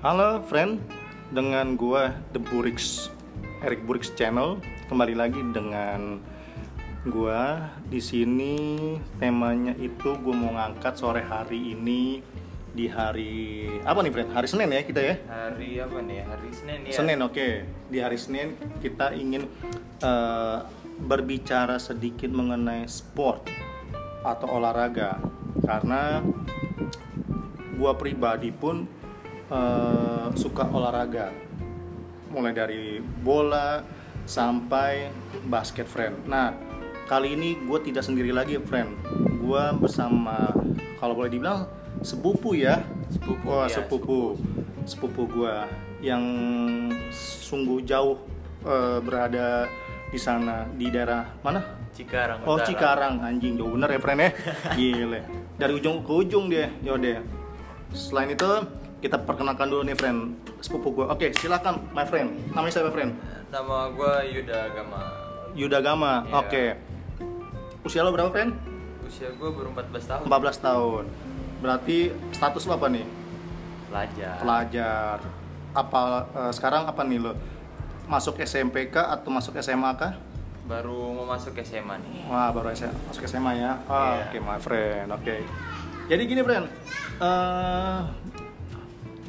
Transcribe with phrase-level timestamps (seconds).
[0.00, 0.80] Halo friend,
[1.28, 3.12] dengan gua The Burix
[3.60, 4.56] Eric Burix Channel
[4.88, 6.16] kembali lagi dengan
[7.04, 8.56] gua di sini
[9.20, 12.24] temanya itu gua mau ngangkat sore hari ini
[12.72, 14.32] di hari apa nih friend?
[14.32, 15.14] Hari Senin ya kita ya?
[15.28, 16.24] Hari apa nih?
[16.24, 16.92] Hari Senin ya.
[16.96, 17.48] Senin oke.
[17.92, 19.52] Di hari Senin kita ingin
[20.00, 20.58] eh,
[20.96, 23.52] berbicara sedikit mengenai sport
[24.24, 25.20] atau olahraga
[25.60, 26.24] karena
[27.76, 28.88] gua pribadi pun
[30.38, 31.34] suka olahraga
[32.30, 33.82] mulai dari bola
[34.24, 35.10] sampai
[35.50, 36.30] basket friend.
[36.30, 36.54] Nah
[37.10, 38.94] kali ini gue tidak sendiri lagi friend.
[39.42, 40.54] Gue bersama
[41.02, 41.66] kalau boleh dibilang
[42.06, 42.86] sepupu ya.
[43.10, 44.38] Sepupu, Wah ya, sepupu
[44.86, 45.54] sepupu gue
[46.00, 46.22] yang
[47.42, 48.16] sungguh jauh
[48.62, 49.66] eh, berada
[50.10, 51.62] di sana di daerah mana?
[51.90, 52.46] Cikarang.
[52.46, 52.66] Oh Utara.
[52.70, 54.30] Cikarang anjing jauh bener ya friend ya
[54.78, 55.20] Gile
[55.58, 57.18] Dari ujung ke ujung dia Yaudah
[57.90, 58.46] Selain itu
[59.00, 63.16] kita perkenalkan dulu nih friend Sepupu gue Oke silakan my friend Namanya siapa friend?
[63.48, 65.00] Nama gue Yuda Agama.
[65.56, 66.36] Yuda Gama Iya.
[66.36, 66.64] Oke
[67.82, 68.52] Usia lo berapa friend?
[69.02, 70.24] Usia gue baru 14 tahun.
[70.28, 71.04] 14 tahun
[71.60, 71.96] Berarti
[72.30, 73.06] status lo apa nih?
[73.88, 74.36] Pelajar.
[74.38, 75.16] Pelajar
[75.72, 76.00] Apa
[76.36, 77.32] eh, Sekarang apa nih lo?
[78.04, 80.18] Masuk SMPK atau masuk SMA kah?
[80.66, 82.30] Baru mau masuk SMA nih.
[82.30, 83.74] Wah baru SMA, masuk SMA ya.
[83.86, 84.30] Ah, Iya.
[84.30, 85.36] Oke my friend, oke.
[86.06, 86.66] Jadi gini friend,
[87.18, 87.98] eh,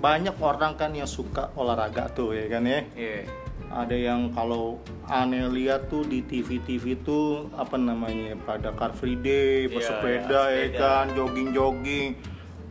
[0.02, 2.82] banyak orang kan yang suka olahraga tuh ya kan ya.
[2.98, 3.30] Iya.
[3.72, 9.72] Ada yang kalau aneh lihat tuh di TV-TV tuh apa namanya pada car free day,
[9.72, 10.82] bersepeda iya, ya sepeda.
[10.82, 12.10] kan, jogging-jogging.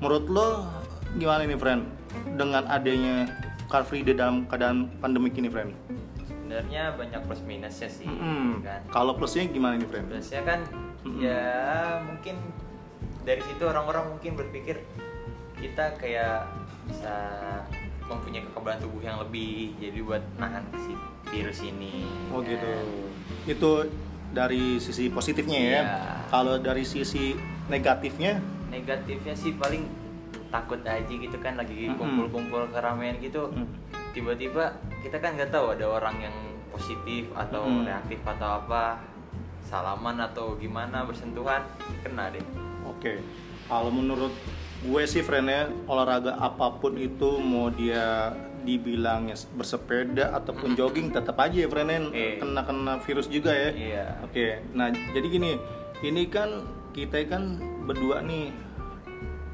[0.02, 0.48] Menurut lo
[1.16, 1.88] gimana nih friend
[2.36, 3.24] dengan adanya
[3.72, 5.72] car free day dalam keadaan pandemik ini friend?
[6.28, 8.60] Sebenarnya banyak plus minusnya sih, Mm-mm.
[8.60, 8.82] kan.
[8.92, 10.10] Kalau plusnya gimana nih friend?
[10.10, 10.60] Plusnya kan
[11.06, 11.22] Mm-mm.
[11.22, 11.46] ya
[12.04, 12.36] mungkin
[13.24, 14.84] dari situ orang-orang mungkin berpikir
[15.56, 16.44] kita kayak
[16.90, 17.14] bisa
[18.10, 20.92] mempunyai kekebalan tubuh yang lebih jadi buat nahan si
[21.30, 22.02] virus ini.
[22.34, 22.50] Oh kan.
[22.50, 22.70] gitu.
[23.46, 23.70] Itu
[24.34, 25.70] dari sisi positifnya ya.
[25.70, 25.82] Iya.
[26.26, 27.38] Kalau dari sisi
[27.70, 29.82] negatifnya, Negatifnya sih paling
[30.50, 33.50] takut aja gitu kan lagi kumpul-kumpul keramaian gitu.
[33.50, 33.66] Hmm.
[34.14, 36.36] Tiba-tiba kita kan nggak tahu ada orang yang
[36.70, 37.86] positif atau Mm-mm.
[37.86, 39.02] reaktif atau apa
[39.66, 41.62] salaman atau gimana bersentuhan
[42.02, 42.42] kena deh.
[42.86, 43.18] oke.
[43.66, 44.34] Kalau menurut
[44.80, 48.32] gue sih friendnya olahraga apa pun itu mau dia
[48.64, 53.70] dibilangnya bersepeda ataupun jogging tetap aja ya friendnya kena kena virus juga ya.
[53.72, 54.06] Iya.
[54.24, 54.60] Oke.
[54.76, 55.56] Nah jadi gini,
[56.04, 56.64] ini kan
[56.96, 58.52] kita kan berdua nih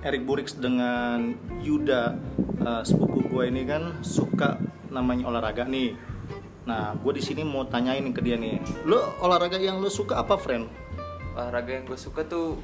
[0.06, 2.14] Erik Burix dengan Yuda
[2.62, 4.58] eh, sepupu gue ini kan suka
[4.90, 5.98] namanya olahraga nih.
[6.66, 8.58] Nah, gue di sini mau tanyain ke dia nih.
[8.82, 10.66] Lo olahraga yang lo suka apa, friend?
[11.38, 12.58] Olahraga yang gue suka tuh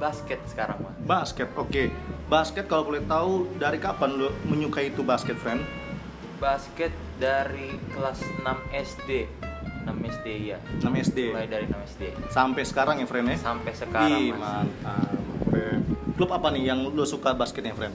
[0.00, 0.94] basket sekarang mah.
[1.04, 1.52] Basket.
[1.54, 1.92] Oke.
[2.26, 5.60] Basket kalau boleh tahu dari kapan lo menyukai itu basket, friend?
[6.40, 6.88] Basket
[7.20, 9.28] dari kelas 6 SD.
[9.84, 10.58] 6 SD ya.
[10.80, 11.18] 6 SD.
[11.30, 12.02] Mulai dari 6 SD
[12.32, 13.36] Sampai sekarang ya, friend ya?
[13.36, 15.12] sampai sekarang Ih, mantap.
[15.46, 15.82] friend.
[16.16, 17.92] Klub apa nih yang lo suka basketnya, friend?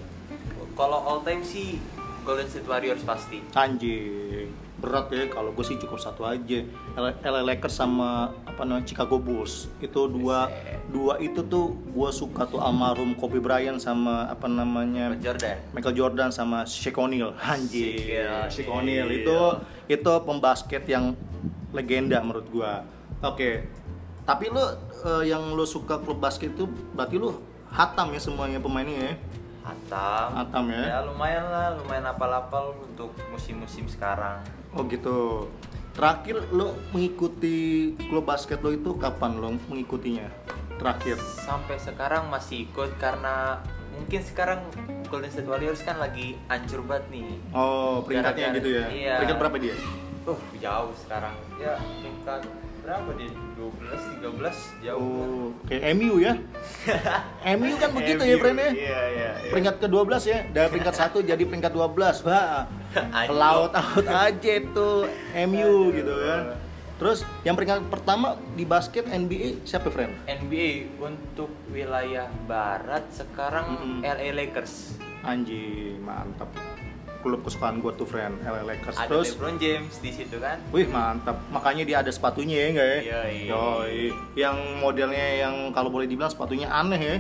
[0.78, 1.82] Kalau all time sih
[2.22, 3.42] Golden State Warriors pasti.
[3.54, 5.28] Anjing berat ya.
[5.32, 6.60] Kalau gue sih cukup satu aja.
[6.98, 9.68] LA Lakers sama apa namanya Chicago Bulls.
[9.80, 10.48] Itu dua
[10.90, 15.58] dua itu tuh gue suka tuh almarhum Kobe Bryant sama apa namanya Michael Jordan.
[15.74, 17.36] Michael Jordan sama Shaq O'Neal.
[17.40, 18.00] Anjing
[18.52, 19.08] Shaq O'Neal.
[19.12, 19.38] Itu
[19.86, 21.14] itu pembasket yang
[21.76, 22.72] legenda menurut gue
[23.26, 23.50] oke.
[24.26, 24.64] Tapi lu
[25.06, 26.66] eh, yang lu suka klub basket itu
[26.98, 27.38] berarti lu
[27.70, 29.16] hatam ya semuanya pemainnya ya?
[29.66, 30.28] Hatam.
[30.38, 30.82] Hatam ya.
[30.86, 34.42] Ya lumayan lah, lumayan apal-apal untuk musim-musim sekarang.
[34.76, 35.48] Oh gitu.
[35.96, 40.28] Terakhir lo mengikuti klub basket lo itu kapan lo mengikutinya?
[40.76, 41.16] Terakhir.
[41.24, 43.64] Sampai sekarang masih ikut karena
[43.96, 44.60] mungkin sekarang
[45.08, 47.28] Golden State Warriors kan lagi hancur banget nih.
[47.56, 48.86] Oh peringkatnya gitu ya?
[48.92, 49.16] iya.
[49.24, 49.76] Peringkat berapa dia?
[50.28, 51.32] Uh, jauh sekarang.
[51.56, 52.44] Ya, peringkat
[52.86, 53.34] berapa dia?
[53.58, 55.02] 12, 13 jauh.
[55.02, 56.34] Oh kayak MU ya?
[57.58, 58.70] MU kan begitu ya friend ya?
[58.70, 59.02] Iya, iya.
[59.42, 59.50] iya.
[59.50, 60.40] Peringkat ke-12 ya?
[60.54, 62.70] Dari peringkat 1 jadi peringkat 12 Wah.
[63.42, 65.10] Laut-laut aja tuh
[65.50, 66.62] MU gitu kan
[66.96, 70.16] Terus yang peringkat pertama di basket NBA siapa friend?
[70.32, 74.00] NBA untuk wilayah barat sekarang Mm-mm.
[74.00, 74.96] LA Lakers.
[75.20, 76.48] Anjing mantap
[77.26, 80.62] Klub kesukaan gue tuh friend LA Lakers Ada Terus LeBron James di situ kan.
[80.70, 83.00] Wih mantap, makanya dia ada sepatunya ya enggak ya?
[83.02, 83.36] Yoi.
[83.50, 84.00] Yoi.
[84.38, 87.18] Yang modelnya yang kalau boleh dibilang sepatunya aneh ya.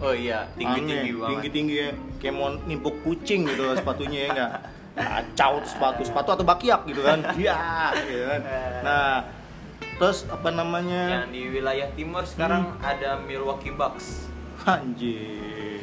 [0.00, 1.28] Oh iya, tinggi-tinggi Aneh, banget.
[1.34, 1.90] Tinggi-tinggi ya.
[2.16, 4.52] Kayak mau nimpuk kucing gitu sepatunya ya enggak?
[4.90, 7.18] Kacau tuh sepatu, sepatu atau bakiak gitu kan.
[7.42, 7.58] Iya,
[8.06, 8.40] gitu kan.
[8.86, 9.14] Nah,
[9.98, 11.02] terus apa namanya?
[11.20, 12.86] Yang di wilayah timur sekarang Hmm.
[12.86, 14.30] ada Milwaukee Bucks.
[14.62, 15.82] Anjir.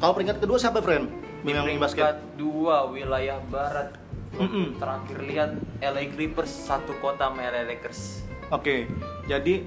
[0.00, 1.21] Kalau peringkat kedua siapa, friend?
[1.44, 2.16] Peringkat basket.
[2.34, 3.88] dua wilayah barat
[4.32, 4.78] Mm-mm.
[4.78, 8.84] terakhir lihat LA Clippers satu kota sama LA Lakers Oke,
[9.24, 9.64] jadi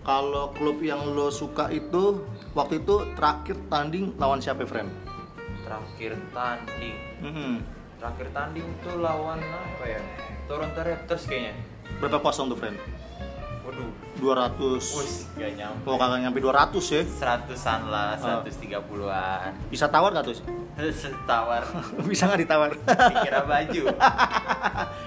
[0.00, 4.88] kalau klub yang lo suka itu waktu itu terakhir tanding lawan siapa, friend?
[5.62, 7.52] terakhir tanding Mm-mm.
[7.96, 10.00] terakhir tanding tuh lawan apa ya
[10.44, 11.54] Toronto Raptors kayaknya
[12.00, 12.74] Berapa kosong tuh, friend?
[13.72, 13.90] Waduh
[14.20, 15.00] 200.
[15.00, 17.02] Wih, gak nyampe kagak nyampe 200 ya.
[17.02, 18.38] seratusan lah Ah.
[18.44, 20.36] 130-an Bisa tawar gak tuh?
[21.30, 21.62] tawar
[22.10, 22.70] bisa nggak ditawar?
[23.12, 23.82] dikira baju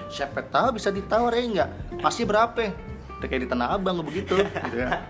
[0.08, 1.70] Siapa tahu bisa ditawar ya enggak?
[1.98, 2.70] Pasti berapa?
[3.16, 5.00] Udah kayak di Tanah Abang begitu gitu ya.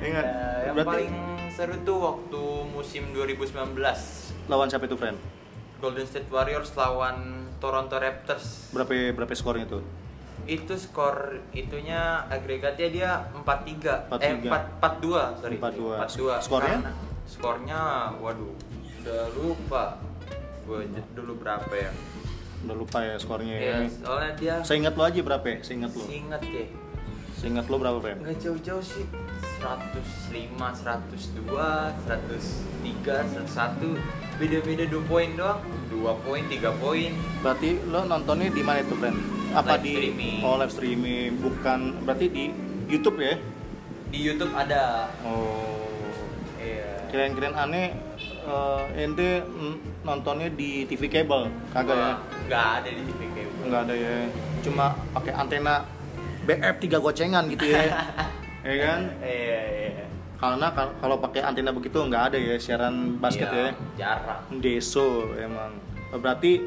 [0.00, 0.24] Ingat.
[0.24, 1.14] Ya, yang Berarti paling
[1.50, 3.74] seru tuh waktu musim 2019
[4.46, 5.18] lawan siapa itu, friend?
[5.80, 9.82] Golden State Warriors lawan Toronto Raptors Berapa berapa skornya tuh?
[10.50, 11.14] Itu skor
[11.52, 14.50] itunya agregatnya dia 4-3 eh 4-3.
[14.50, 16.42] 4 4-2 sorry 4-2.
[16.42, 16.76] 4-2 Skornya?
[16.76, 16.92] Karena
[17.24, 17.80] skornya
[18.18, 18.50] waduh
[19.00, 19.84] udah lupa
[20.66, 20.80] gue
[21.14, 21.90] dulu berapa ya
[22.60, 23.56] Udah lupa ya skornya.
[23.56, 23.88] ya ya.
[23.88, 25.46] soalnya dia Saya ingat lo aja berapa?
[25.46, 25.56] ya?
[25.62, 26.02] Saya ingat lo.
[26.04, 26.66] ingat ya
[27.32, 28.18] Saya ingat lo berapa, friend?
[28.20, 29.06] nggak jauh-jauh sih
[29.56, 31.46] 105 102
[32.04, 33.96] 103 101
[34.36, 37.10] beda-beda 2 poin doang 2 poin 3 poin
[37.40, 39.16] Berarti lo nontonnya di mana itu, friend?
[39.50, 40.36] Apa Live di streaming.
[40.40, 42.44] Oh, live streaming, bukan berarti di
[42.86, 43.34] YouTube ya?
[44.10, 45.86] di YouTube ada Oh.
[46.56, 47.94] iya Kirain-kirain aneh
[48.42, 49.38] eh, ente
[50.02, 52.12] nontonnya di TV kabel, kagak ya?
[52.44, 54.14] nggak ada di TV cable Enggak ada ya.
[54.60, 55.86] Cuma pakai antena
[56.42, 57.82] BF 3 gocengan gitu ya.
[58.66, 59.00] ya kan?
[59.20, 60.04] iya iya
[60.36, 63.70] Karena kal- kalau pakai antena begitu nggak ada ya siaran basket Iya, ya.
[63.96, 65.78] jarang Deso emang.
[66.12, 66.58] Berarti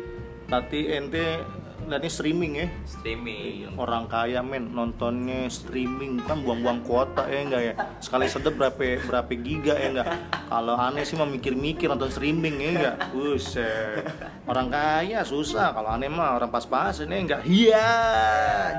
[0.45, 1.43] berarti ente
[1.87, 2.67] lihatnya streaming ya.
[2.83, 7.73] streaming Orang kaya men nontonnya streaming kan buang-buang kuota ya enggak ya.
[8.03, 10.07] Sekali sedep berapa berapa giga ya enggak.
[10.51, 12.95] Kalau aneh sih mah mikir-mikir nonton streaming ya enggak.
[13.15, 14.03] Buset.
[14.45, 15.71] Orang kaya susah.
[15.71, 17.41] Kalau aneh mah orang pas-pasan ya enggak.
[17.47, 17.89] Iya,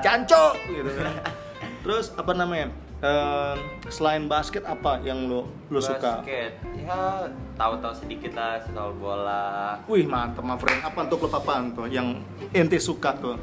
[0.05, 0.89] jancok gitu.
[1.81, 2.84] Terus apa namanya?
[3.85, 6.21] Selain basket apa yang lo lo suka?
[6.21, 10.81] basket ya tahu-tahu sedikit lah soal bola Wih mantep my friend.
[10.81, 12.17] Apa tuh klub apaan tuh yang
[12.51, 13.37] ente suka tuh?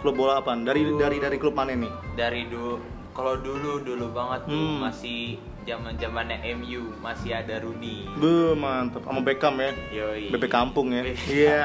[0.00, 0.62] Klub bola apaan?
[0.62, 1.92] Dari dari dari klub mana nih?
[2.14, 2.80] dari dulu
[3.10, 4.82] kalau dulu dulu banget tuh Hmm.
[4.82, 9.70] masih zaman zamannya MU masih ada Rooney Be mantep sama Beckham ya.
[9.94, 10.28] Yoi.
[10.28, 11.02] Bebek kampung ya.
[11.06, 11.14] Iya.
[11.30, 11.64] Iya.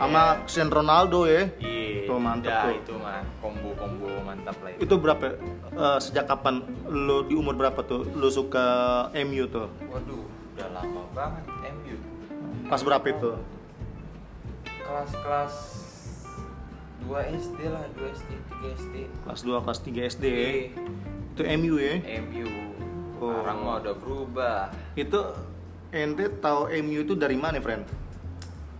[0.00, 1.44] Sama Cristiano Ronaldo ya.
[1.60, 2.72] Iya, Tuh, mantep udah, tuh.
[2.72, 4.80] itu mah kombo-kombo mantap lah itu.
[4.82, 5.36] Itu berapa?
[5.70, 8.64] eh, sejak kapan lo di umur berapa tuh lo suka
[9.14, 9.68] MU tuh?
[9.86, 10.24] Waduh,
[10.56, 11.96] udah lama banget MU.
[12.66, 13.30] Pas berapa itu?
[14.80, 15.54] Kelas-kelas
[17.04, 18.94] 2 SD lah, 2 SD, 3 SD.
[19.22, 20.24] Kelas 2, kelas 3 SD.
[20.26, 20.48] Iya,
[21.30, 21.94] Itu MU ya.
[22.24, 22.48] MU.
[23.20, 23.36] Oh.
[23.36, 24.60] Sekarang mah udah berubah.
[24.96, 25.20] Itu
[25.92, 27.84] ente tahu MU itu dari mana, friend?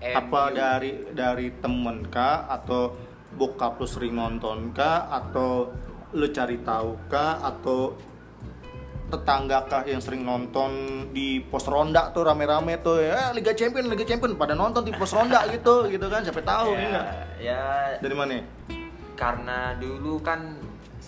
[0.01, 0.57] Apa MU.
[0.57, 2.49] dari dari temen kah?
[2.49, 2.97] Atau
[3.37, 5.13] bokap lu sering nonton kah?
[5.13, 5.71] Atau
[6.17, 7.45] lu cari tahu kah?
[7.45, 7.95] Atau
[9.11, 10.71] tetangga kah yang sering nonton
[11.11, 13.03] di pos ronda tuh rame-rame tuh?
[13.03, 16.23] Ya Liga Champion Liga Champion pada nonton di pos ronda gitu gitu kan?
[16.23, 17.07] Siapa tahu ya enggak?
[17.43, 17.65] ya.
[17.99, 18.41] Dari mana?
[19.19, 20.60] Karena dulu kan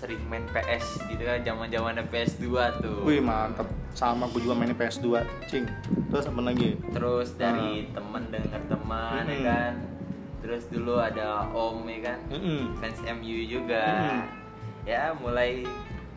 [0.02, 2.46] sering main PS gitu kan zaman zamannya PS2
[2.82, 3.06] tuh.
[3.06, 3.70] Wih mantep.
[3.94, 5.62] Sama gue juga mainnya PS2 cing.
[6.10, 6.74] Terus apa lagi?
[6.90, 9.46] Terus dari temen denger teman ya Mm-mm.
[9.46, 9.72] kan.
[10.42, 12.18] Terus dulu ada om ya kan.
[12.34, 12.74] Mm-mm.
[12.82, 13.84] fans MU juga.
[13.86, 14.22] Mm-mm.
[14.82, 15.62] ya mulai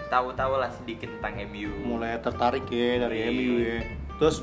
[0.10, 3.30] tahu-tahu lah sedikit tentang MU mulai tertarik ya dari Iya.
[3.30, 3.80] MU ya.
[4.18, 4.42] Terus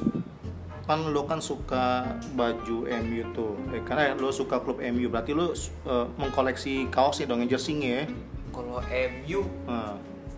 [0.87, 3.59] kan lo kan suka baju MU tuh.
[3.75, 8.07] Eh, karena lo suka klub MU berarti lo eh, mengkoleksi kaosnya dong yang jersey ya
[8.53, 9.41] kalau MU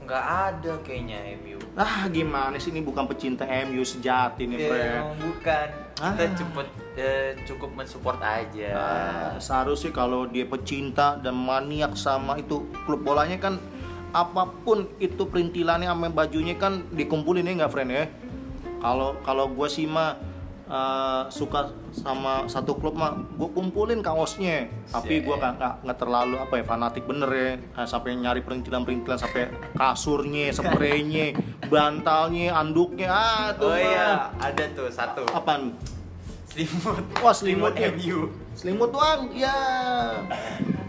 [0.00, 2.70] nggak ada kayaknya MU ah gimana sih?
[2.70, 5.00] Ini bukan pecinta MU sejati nih Ya, Fred.
[5.18, 5.68] bukan.
[5.94, 6.30] Kita Ah.
[6.30, 8.68] cepet eh, cukup mensupport aja.
[8.70, 13.58] Ah, seharusnya kalau dia pecinta dan maniak sama itu klub bolanya kan
[14.10, 18.04] apa pun itu perintilannya sama bajunya kan dikumpulin ya nggak friend ya?
[18.78, 20.14] Kalau kalau gue sih mah
[20.64, 25.56] eh, suka sama satu klub mah gue kumpulin kaosnya tapi gue Siap.
[25.60, 30.52] nggak nggak terlalu apa ya fanatik bener ya Nah, sampai nyari perintilan perintilan sampai kasurnya
[30.56, 35.76] spraynya bantalnya anduknya ah tuh oh iya ada tuh satu apaan
[36.48, 37.90] selimut Wah, selimut ya?
[37.90, 39.50] MU Selimut doang, ya.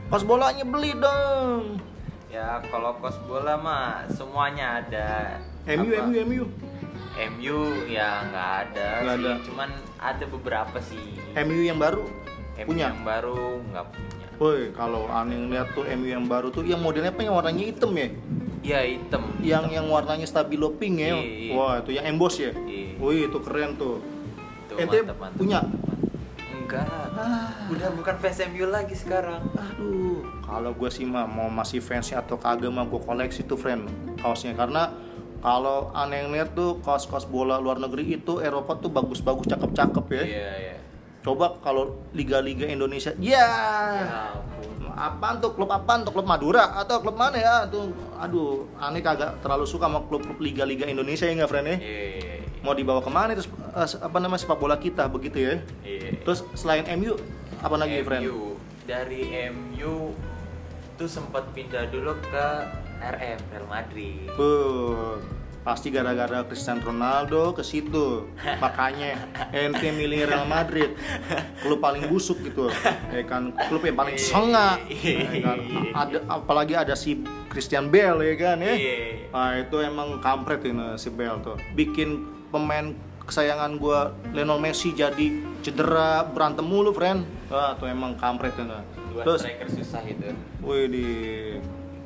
[0.06, 1.82] Pas bolanya beli dong.
[2.30, 6.06] ya kalau kos bola mah semuanya ada MU, Apa?
[6.06, 6.44] MU, MU.
[7.18, 9.32] MU ya nggak ada Nggak sih ada.
[9.44, 11.06] cuman ada beberapa sih
[11.38, 12.04] MU yang baru
[12.58, 12.92] MU punya.
[12.92, 17.08] yang baru nggak punya Woi, kalau aneh lihat tuh MU yang baru tuh yang modelnya
[17.08, 18.08] apa yang warnanya hitam ya?
[18.60, 21.16] iya hitam Yang yang warnanya stabilo pink ya.
[21.16, 21.56] Iya.
[21.56, 22.52] Wah, itu yang emboss ya.
[22.52, 23.00] Iya.
[23.00, 24.04] Wih, itu keren tuh.
[24.68, 25.60] Tuh, Ente mantap, mantap, punya?
[26.52, 26.84] enggak
[27.16, 27.70] Ah.
[27.70, 32.36] udah bukan fans MU lagi sekarang Aduh, kalau gue sih mah mau masih fansnya atau
[32.36, 33.86] kagak mah gue koleksi tuh friend
[34.18, 34.90] kaosnya karena
[35.46, 40.24] kalau aneh ngeliat tuh kaos-kaos bola luar negeri itu Eropa tuh bagus-bagus cakep-cakep ya.
[40.26, 40.76] iya iya.
[41.22, 43.38] Coba kalau liga-liga Indonesia, ya.
[43.38, 43.50] ya
[44.42, 44.90] ampun.
[44.94, 45.54] Apaan tuh?
[45.54, 46.14] Klub apaan tuh?
[46.14, 47.66] Klub Madura atau klub mana ya?
[47.70, 51.78] Tuh aduh aneh kagak terlalu suka sama klub-klub liga-liga Indonesia ya nggak friend ya?
[51.78, 52.36] Iya iya
[52.66, 55.56] mau dibawa ke mana terus eh, apa namanya sepak bola kita begitu ya?
[55.86, 57.14] Iya terus selain MU
[57.62, 58.58] apa lagi friend MU
[58.90, 60.18] dari MU
[60.98, 62.48] tuh sempat pindah dulu ke
[63.06, 65.22] RM Real Madrid Tuh,
[65.66, 68.30] pasti gara-gara Cristiano Ronaldo ke situ.
[68.64, 69.18] Makanya
[69.50, 70.94] ente milih Real Madrid.
[71.66, 72.70] Klub paling busuk gitu.
[73.10, 74.86] Ya kan, klub yang paling sengak.
[74.90, 75.58] Ya kan?
[75.90, 78.74] Ada apalagi ada si Christian Bale ya kan ya.
[78.78, 78.98] Iya.
[79.34, 81.58] Nah, itu emang kampret ini si Bale tuh.
[81.74, 82.22] Bikin
[82.54, 82.94] pemain
[83.26, 87.26] kesayangan gua Lionel Messi jadi cedera berantem mulu, friend.
[87.50, 88.78] Wah, tuh emang kampret ini.
[89.10, 90.30] dua Terus striker susah itu
[90.62, 91.08] Wih di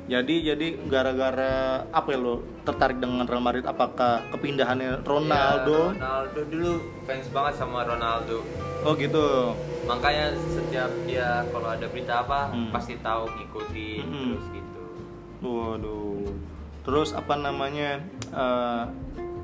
[0.09, 1.53] jadi jadi gara-gara
[1.87, 5.93] apa ya lo tertarik dengan Real Madrid apakah kepindahannya Ronaldo?
[5.93, 6.71] Ya, Ronaldo dulu
[7.05, 8.41] fans banget sama Ronaldo
[8.81, 9.53] Oh gitu.
[9.85, 12.69] makanya setiap dia kalau ada berita apa Hmm.
[12.69, 14.25] pasti tahu ngikutin Hmm.
[14.33, 14.81] terus gitu
[15.39, 16.25] Waduh.
[16.81, 18.01] Terus apa namanya?
[18.29, 18.83] eh,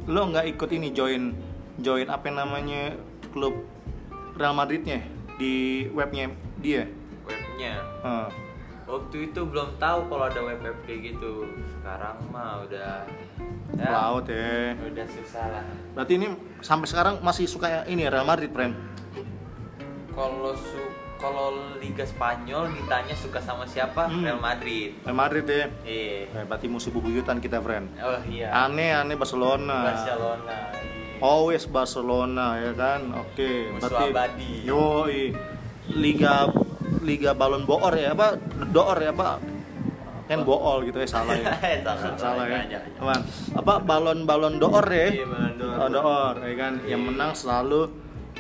[0.06, 1.34] lo nggak ikut ini join
[1.78, 2.94] join apa namanya
[3.30, 3.54] klub
[4.34, 5.02] Real Madridnya
[5.36, 6.86] di webnya dia?
[7.22, 8.28] webnya Eh,
[8.86, 13.02] waktu itu belum tahu kalau ada web web kayak gitu sekarang mah udah
[13.74, 14.78] ya, laut ya.
[14.80, 16.28] udah susah lah Berarti ini
[16.60, 18.74] sampai sekarang masih suka ini Real Madrid, friend?
[20.12, 20.80] kalau su
[21.16, 24.22] kalau Liga Spanyol ditanya suka sama siapa Hmm.
[24.22, 25.68] Real Madrid Real Madrid ya.
[25.82, 27.90] eh Eh, berarti musuh bubuyutan kita, friend.
[27.98, 29.92] oh iya Aneh aneh Barcelona.
[29.92, 30.94] Barcelona iya.
[31.18, 33.02] Always Barcelona ya kan.
[33.18, 34.62] Oke, Musuh abadi.
[34.62, 35.08] Yo,
[35.88, 36.52] Liga
[37.06, 38.36] Liga Balon d'Or ya apa?
[38.66, 39.38] d'Or ya apa?
[40.26, 41.54] Kan bool gitu ya salah ya.
[41.86, 42.82] salah salah ya.
[42.98, 43.22] Apaan?
[43.54, 45.14] Apa balon-balon d'Or ya?
[45.14, 45.76] Iya, Ballon d'Or.
[45.78, 46.74] Oh, d'Or ya kan.
[46.84, 47.82] Yang menang selalu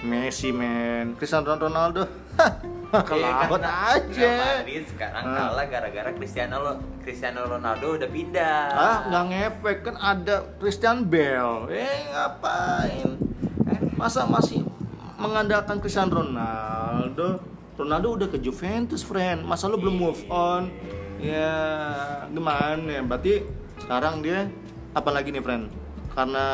[0.01, 1.13] Messi men.
[1.13, 2.03] Cristiano Ronaldo.
[2.35, 4.31] Iya, Kelawat karena aja.
[4.57, 5.35] Madrid sekarang Ah.
[5.45, 8.65] kalah gara-gara Cristiano Lo- Cristiano Ronaldo udah pindah.
[8.71, 11.69] Ah, nggak ngefek kan ada Christian Bale.
[11.69, 13.09] Eh, ngapain?
[13.67, 14.65] Eh, masa masih
[15.15, 17.39] mengandalkan Cristiano Ronaldo?
[17.75, 19.43] Ronaldo udah ke Juventus, friend.
[19.43, 20.71] Masa lu belum move on?
[21.19, 21.51] Ya,
[22.31, 23.03] gimana?
[23.03, 23.43] Berarti
[23.83, 24.47] sekarang dia
[24.95, 25.67] apa lagi nih, friend?
[26.15, 26.47] Karena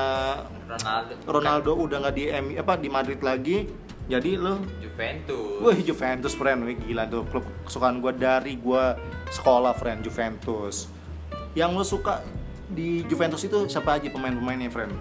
[0.66, 1.14] Ronaldo.
[1.30, 3.70] Ronaldo udah nggak di MU apa di Madrid lagi,
[4.10, 5.62] jadi lo Juventus.
[5.62, 8.84] Wih Juventus friend, wih gila tuh klub kesukaan gue dari gue
[9.30, 10.90] sekolah friend Juventus.
[11.54, 12.14] Yang lo suka
[12.72, 14.96] di Juventus itu siapa aja pemain-pemainnya friend?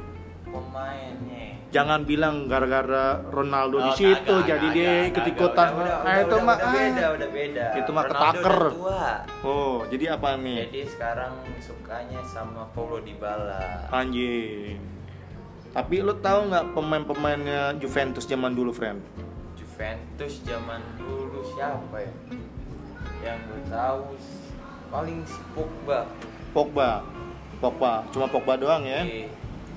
[0.51, 1.30] Pemainnya.
[1.71, 5.09] Jangan bilang gara-gara Ronaldo Oh, di situ kagak, jadi kagak, dia kagak.
[5.09, 5.67] ikut-ikutan.
[5.69, 6.75] Udah, udah, Ah, udah, itu udah, mah udah ah.
[6.75, 7.67] beda, udah beda.
[7.79, 8.59] Itu mah ketaker.
[8.59, 9.07] udah tua.
[9.47, 10.59] Oh, jadi apa nih?
[10.67, 13.87] Jadi sekarang sukanya sama Paulo Dybala.
[13.89, 14.83] Anjing.
[15.71, 18.99] Tapi lo tahu nggak pemain-pemainnya Juventus zaman dulu, friend?
[19.55, 22.13] Juventus zaman dulu siapa ya?
[23.23, 24.01] Yang gue tahu
[24.91, 26.03] paling si Pogba.
[26.51, 27.07] Pogba.
[27.57, 29.07] Pogba, cuma Pogba doang ya.
[29.07, 29.31] Iya,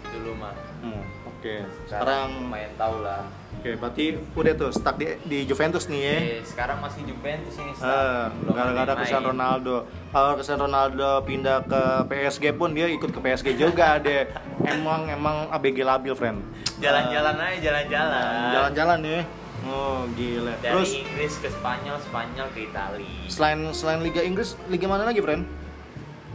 [0.10, 0.56] dulu mah.
[0.82, 1.04] Hmm,
[1.44, 1.60] Oke.
[1.60, 3.28] Sekarang Sekarang lumayan tahu lah.
[3.60, 6.16] Oke, berarti udah tuh stuck di, di Juventus nih ya.
[6.16, 8.32] Eh, sekarang masih Juventus ini Eh, Stan.
[8.40, 9.32] Belum gara-gara Cristiano main.
[9.36, 9.76] Ronaldo.
[10.08, 14.24] Kalau Cristiano Ronaldo pindah ke PSG pun dia ikut ke PSG juga deh.
[14.64, 16.40] Emang emang ABG labil, friend.
[16.80, 18.24] Jalan-jalan aja, jalan-jalan.
[18.56, 19.22] Jalan-jalan ya.
[19.64, 20.56] Oh, gila.
[20.60, 23.08] Dari Terus Inggris ke Spanyol, Spanyol ke Italia.
[23.28, 25.44] selain selain Liga Inggris, liga mana lagi, friend?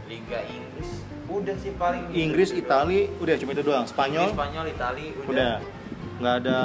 [0.05, 3.85] Liga Inggris udah sih paling Inggris, gitu Itali, udah cuma itu doang.
[3.85, 5.29] Inggris, Spanyol Spanyol, Itali udah.
[5.29, 5.53] udah.
[6.19, 6.57] Nggak ada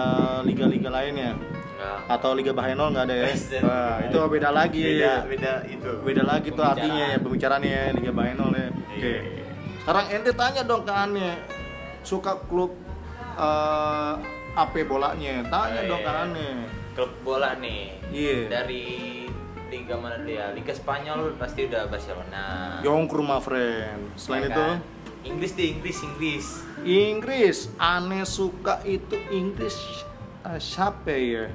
[0.43, 1.31] liga-liga lainnya.
[1.75, 1.99] Enggak.
[2.07, 3.27] Atau Liga Bahenol nggak ada ya?
[3.29, 3.59] Beda.
[3.67, 4.83] Wah, itu beda lagi.
[4.83, 5.91] Beda, beda itu.
[6.01, 8.69] beda lagi tuh artinya ya pembicaraannya ya Liga Bahenol ya.
[8.71, 8.99] Oke.
[8.99, 9.21] Iya.
[9.85, 11.29] Sekarang ente tanya dong ke Ane
[12.01, 12.73] suka klub
[13.37, 14.13] eh
[14.55, 15.43] AP bolanya.
[15.51, 16.49] Tanya Eh, dong ke Ane.
[16.95, 17.99] Klub bola nih.
[18.15, 18.39] Iya.
[18.49, 18.85] Dari
[19.75, 20.55] liga mana dia?
[20.55, 22.45] Liga Spanyol pasti udah Barcelona.
[22.87, 24.15] Yong ke rumah friend.
[24.15, 24.79] Selain Ya itu kan?
[25.25, 26.47] Inggris deh, Inggris, Inggris.
[26.85, 27.59] Inggris.
[27.81, 29.75] Ane suka itu Inggris
[30.47, 31.51] eh, siapa ya?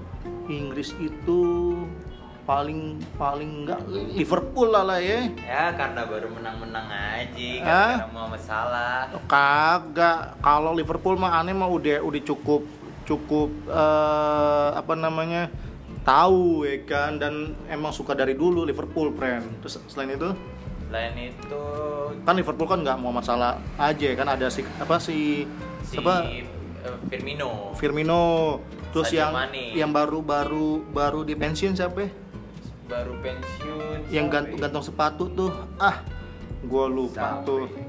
[0.51, 1.39] Inggris itu
[2.49, 5.29] paling paling enggak Liverpool lah lah ya.
[5.37, 9.05] Ya karena baru menang-menang aja, karena mau masalah.
[9.29, 12.65] Kagak, kalau Liverpool mah aneh mah udah udah cukup
[13.05, 15.49] cukup eh, apa namanya
[16.09, 17.21] tahu ya kan?
[17.21, 19.61] Dan emang suka dari dulu Liverpool friend.
[19.61, 20.33] Terus selain itu?
[20.89, 21.63] Lain itu
[22.25, 24.25] kan Liverpool kan nggak mau masalah aja kan?
[24.25, 25.45] Ada si apa si
[25.85, 26.25] si apa?
[26.25, 27.77] eh, Firmino.
[27.77, 28.23] Firmino.
[28.89, 29.63] Terus Sadio yang Mane.
[29.77, 32.09] yang baru baru baru di pensiun siapa ya?
[32.89, 34.65] baru pensiun yang gantung ya?
[34.65, 35.53] gantung sepatu tuh.
[35.77, 36.01] Ah
[36.65, 37.69] gue lupa Siapa tuh.
[37.69, 37.85] Ya?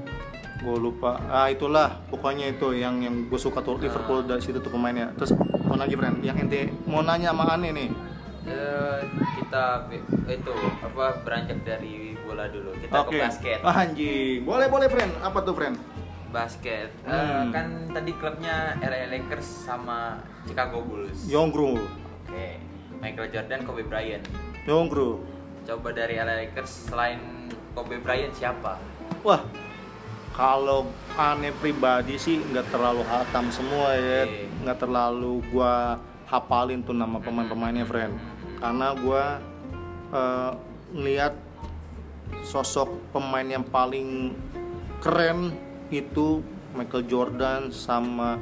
[0.61, 1.17] gue lupa.
[1.25, 1.97] Ah itulah.
[2.13, 5.09] Pokoknya itu yang yang gue suka tuh Liverpool dari situ tuh pemainnya.
[5.17, 5.33] Terus
[5.65, 6.21] mau lagi friend?
[6.21, 7.89] Yang ente mau nanya sama Ane nih
[8.41, 8.99] Eh,
[9.37, 9.85] kita
[10.25, 12.73] itu apa beranjak dari bola dulu.
[12.73, 13.13] Kita oke.
[13.13, 13.59] ke basket.
[13.61, 14.41] Ah, anjing.
[14.41, 15.13] Boleh boleh friend.
[15.21, 15.77] Apa tuh friend?
[16.33, 16.89] Basket.
[17.05, 17.53] Eh, Hmm.
[17.53, 20.17] kan tadi klubnya LA Lakers sama
[20.47, 21.29] Chicago Bulls.
[21.29, 21.77] Yongru.
[22.25, 22.57] Oke.
[22.97, 24.25] Michael Jordan Kobe Bryant.
[24.65, 25.21] Yongru.
[25.61, 27.21] Coba dari LA Lakers selain
[27.77, 28.81] Kobe Bryant siapa?
[29.21, 29.45] Wah
[30.33, 34.25] kalau Ane pribadi sih nggak terlalu hatam semua ya.
[34.65, 38.15] Nggak terlalu gua hafalin tuh nama pemain-pemainnya friend
[38.61, 39.41] karena gua
[40.13, 40.51] eh,
[40.93, 41.33] ngeliat
[42.45, 44.37] sosok pemain yang paling
[45.01, 45.51] keren
[45.89, 46.39] itu
[46.77, 48.39] Michael Jordan sama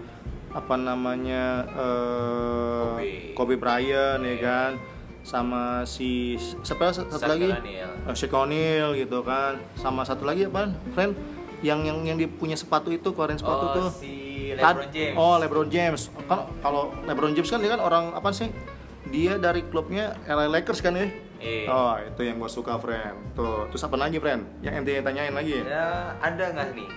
[0.54, 3.56] apa namanya eh, Kobe.
[3.56, 3.56] Kobe.
[3.58, 4.38] Bryant ya Iya.
[4.44, 4.72] kan
[5.20, 7.76] sama si siapa satu Shaquille lagi.
[7.86, 11.14] Eh, Shaquille O'Neal gitu kan sama satu lagi apa friend
[11.60, 15.36] yang yang yang dia punya sepatu itu keluarin sepatu oh, tuh si LeBron James oh
[15.38, 18.48] LeBron James kan kalau LeBron James kan dia kan orang apa sih
[19.10, 21.10] dia dari klubnya LA Lakers kan ya?
[21.40, 21.72] Iya.
[21.72, 23.32] oh itu yang gue suka friend.
[23.32, 24.44] Tuh terus apa lagi friend?
[24.60, 25.64] Yang ente tanyain lagi?
[25.64, 26.90] Ya, ada nggak nih?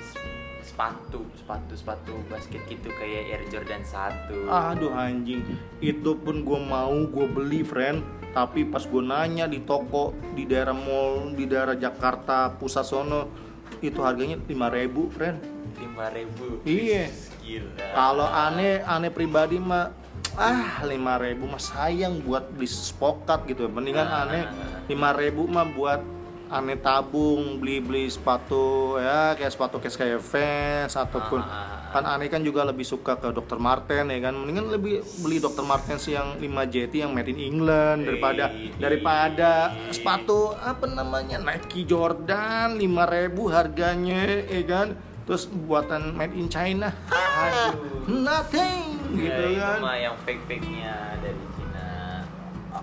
[0.63, 5.43] Sepatu sepatu sepatu basket gitu kayak Air Jordan 1 aduh anjing.
[5.79, 8.03] Itu pun gue mau gue beli friend.
[8.33, 13.29] Tapi pas gue nanya di toko di daerah mall di daerah Jakarta pusat sono
[13.79, 15.37] itu harganya 5000 friend.
[15.79, 16.63] Lima ribu.
[16.67, 17.11] Iya.
[17.43, 17.87] gila.
[17.93, 20.02] Kalau aneh aneh pribadi mah
[20.35, 23.67] ah 5000 mah sayang buat beli spokat gitu.
[23.67, 24.25] Mendingan Ah.
[24.25, 24.45] aneh
[24.87, 26.01] 5000 mah buat
[26.49, 31.89] aneh tabung beli-beli sepatu ya kayak sepatu kayak kayak Vans ataupun Ah.
[31.89, 33.57] kan aneh kan juga lebih suka ke Dr.
[33.57, 35.65] Martens ya kan mendingan lebih beli Dr.
[35.65, 39.51] Martens yang 5 JT yang made in England daripada daripada
[39.89, 44.93] sepatu apa namanya Nike Jordan 5000 harganya ya kan
[45.25, 47.81] terus buatan made in China aduh
[48.13, 49.79] nothing gitu ya, itu kan.
[49.85, 51.87] mah yang fake fake nya dari Cina.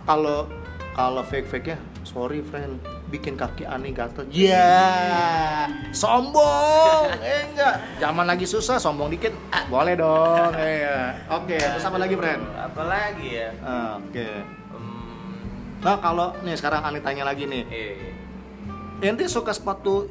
[0.05, 0.45] Kalau
[0.93, 2.77] kalau fake fake nya sorry friend.
[3.09, 4.29] Bikin kaki aneh gatel.
[4.29, 7.81] Ya sombong eh enggak.
[7.97, 9.33] Zaman lagi susah sombong dikit.
[9.49, 11.17] Ah, boleh dong eh ya.
[11.33, 12.41] oke terus apa lagi friend?
[12.53, 13.49] apa lagi ya?
[13.65, 14.29] Ah, oke.
[14.69, 15.41] Hmm,
[15.81, 17.63] nah kalau nih sekarang aneh tanya lagi nih.
[17.73, 20.05] Eh ente suka sepatu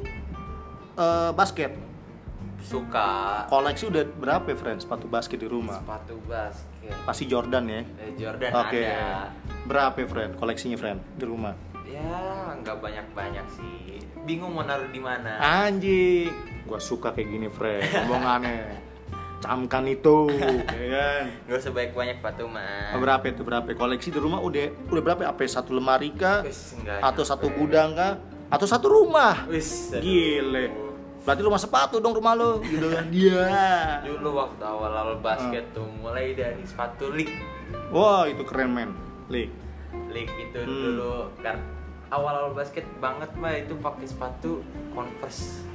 [0.99, 1.88] eh, basket
[2.59, 3.09] suka
[3.47, 8.11] koleksi udah berapa ya friend sepatu basket di rumah sepatu basket pasti Jordan ya Eh,
[8.15, 8.81] Jordan Oke.
[8.81, 9.31] ada
[9.63, 10.31] Berapa ya, friend?
[10.33, 11.53] Koleksinya, friend, di rumah?
[11.85, 16.29] ya nggak banyak banyak sih bingung mau naruh di mana Anjing.
[16.65, 17.81] Gua suka kayak gini, friend.
[18.05, 18.77] Omongannya.
[19.39, 20.27] Camkan itu,
[20.69, 21.23] ya kan?
[21.47, 23.41] nggak sebaik banyak sepatu mah Berapa itu?
[23.41, 23.71] Berapa?
[23.71, 25.21] Koleksi di rumah udah udah berapa?
[25.25, 26.41] Apa satu lemari kah?
[26.99, 27.29] Atau nyampe.
[27.29, 28.19] satu gudang kah?
[28.49, 29.45] Atau satu rumah?
[29.47, 29.93] Wis.
[29.95, 30.88] Gile.
[31.29, 33.05] Berarti rumah sepatu dong rumah lo, gitu kan?
[33.13, 34.01] Iya.
[34.01, 35.73] dulu waktu awal-awal basket Ah.
[35.77, 37.37] tuh mulai dari sepatu league
[37.87, 38.89] Wah, itu keren, men.
[39.27, 39.53] Lik.
[40.09, 40.73] league itu Hmm.
[40.89, 41.61] dulu kan
[42.09, 45.68] awal-awal basket banget mah itu pakai sepatu converse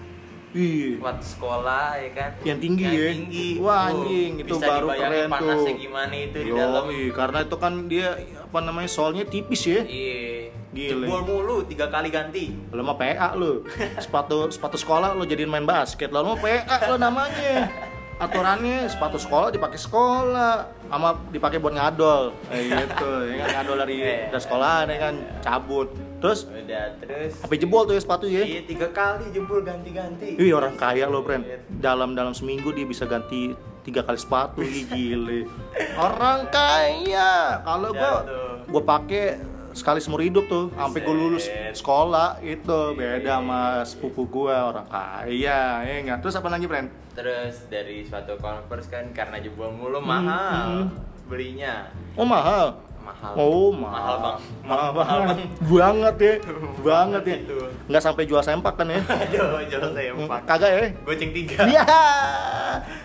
[0.54, 0.96] Ih.
[0.96, 3.06] buat sekolah ya kan Yang tinggi Yang ya?
[3.10, 5.32] tinggi Wah, Tuh, anjing, itu bisa baru keren tuh.
[5.34, 8.08] panasnya gimana itu di Yoi, dalam karena itu kan dia
[8.40, 9.82] apa namanya solnya tipis ya.
[9.82, 11.06] iya Gile.
[11.06, 13.62] jebol mulu tiga kali ganti Lo mah PA lo.
[13.96, 16.10] Sepatu sepatu sekolah lo jadiin main basket.
[16.10, 17.70] Lo mah PA lo namanya.
[18.14, 22.30] Aturannya sepatu sekolah dipakai sekolah sama dipakai buat ngadol.
[22.46, 23.10] Kayak gitu.
[23.26, 23.96] Ya kan ngadol dari
[24.30, 25.88] dari sekolah ya kan cabut.
[26.22, 28.40] Terus udah terus sampai jebol tuh ya sepatu ya.
[28.46, 31.44] iya tiga kali jebol ganti-ganti Ih orang kaya lo, friend.
[31.82, 33.52] Dalam dalam seminggu dia bisa ganti
[33.84, 35.44] tiga kali sepatu, gile.
[36.00, 37.60] Orang kaya.
[37.60, 38.24] Kalau gua
[38.64, 39.36] gua pakai
[39.74, 45.82] sekali seumur hidup tuh, sampai gua lulus sekolah itu beda sama sepupu gua orang kaya,
[45.82, 46.18] ya enggak.
[46.22, 46.88] Terus apa lagi, friend?
[47.14, 51.30] terus dari sepatu converse kan karena jebol mulu mahal hmm.
[51.30, 51.86] belinya
[52.18, 52.74] Oh mahal.
[52.98, 55.36] mahal Oh mahal bang Mahal banget.
[55.62, 56.34] banget ya.
[56.82, 57.36] banget ya.
[57.46, 57.56] itu.
[57.86, 58.98] Nggak sampai jual sempak kan ya?
[59.30, 60.82] jauh saya empat Kagak ya?
[61.06, 61.84] goceng tiga Iya.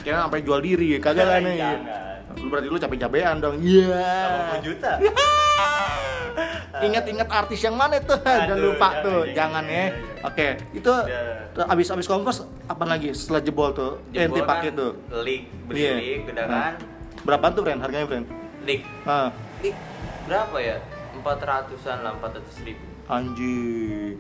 [0.02, 1.70] Kira sampai jual diri, kagak kan ya?
[2.50, 3.62] Berarti lu capek-capean dong.
[3.62, 4.58] Iya.
[4.58, 4.92] 80 juta
[6.86, 8.15] Ingat-ingat artis yang mana tuh?
[8.48, 9.19] Dan Aduh, lupa jangan, tuh.
[9.28, 9.86] jangan, Jangan ya.
[9.86, 10.17] jangan.
[10.22, 11.38] Oke, itu Udah.
[11.50, 13.91] tuh abis abis Converse apa lagi setelah jebol tuh?
[14.10, 14.91] Jebol Ente pakai kan tuh.
[15.17, 15.93] leak beli Iya.
[15.95, 16.60] leak udah Nah.
[16.62, 16.74] kan
[17.19, 17.80] Berapa tuh, friend?
[17.80, 18.26] Harganya, friend?
[18.62, 19.28] leak Ah,
[19.60, 19.76] leak
[20.24, 20.78] berapa ya
[21.12, 24.15] empat ratusan lah empat ratus ribu anjing.